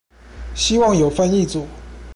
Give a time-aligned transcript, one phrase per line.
[0.55, 1.61] 希望有翻譯組